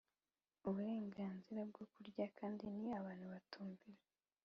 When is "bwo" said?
1.69-1.83